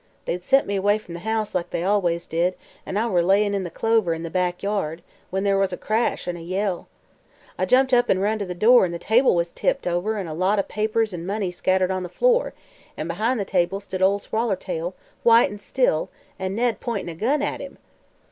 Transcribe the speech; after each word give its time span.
They'd 0.25 0.43
sent 0.43 0.65
me 0.65 0.75
away 0.75 0.97
from 0.97 1.13
the 1.13 1.19
house, 1.19 1.53
like 1.53 1.69
they 1.69 1.83
always 1.83 2.25
did, 2.25 2.55
and 2.87 2.97
I 2.97 3.05
were 3.05 3.21
layin' 3.21 3.53
in 3.53 3.63
the 3.63 3.69
clover 3.69 4.15
in 4.15 4.23
the 4.23 4.31
back 4.31 4.63
yard, 4.63 5.03
when 5.29 5.43
there 5.43 5.59
was 5.59 5.71
a 5.71 5.77
crash 5.77 6.27
an' 6.27 6.35
a 6.35 6.39
yell. 6.41 6.87
I 7.55 7.65
jumped 7.65 7.93
up 7.93 8.09
an' 8.09 8.17
run 8.17 8.39
to 8.39 8.45
the 8.47 8.55
door, 8.55 8.83
an' 8.83 8.93
the 8.93 8.97
table 8.97 9.35
was 9.35 9.51
tipped 9.51 9.85
over 9.85 10.17
an' 10.17 10.25
a 10.25 10.33
lot 10.33 10.57
o' 10.57 10.63
papers 10.63 11.13
an' 11.13 11.27
money 11.27 11.51
scattered 11.51 11.91
on 11.91 12.01
the 12.01 12.09
floor, 12.09 12.55
an' 12.97 13.07
behind 13.07 13.39
the 13.39 13.45
table 13.45 13.79
stood 13.79 14.01
Ol' 14.01 14.17
Swallertail, 14.19 14.95
white 15.21 15.51
an' 15.51 15.59
still, 15.59 16.09
an' 16.39 16.55
Ned 16.55 16.79
point'n' 16.79 17.07
a 17.07 17.13
gun 17.13 17.43
at 17.43 17.61
him." 17.61 17.77